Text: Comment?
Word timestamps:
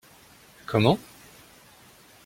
Comment? 0.65 0.97